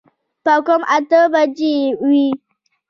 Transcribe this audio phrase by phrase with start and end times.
[0.43, 1.73] پاو کم اته بجې
[2.07, 2.27] وې.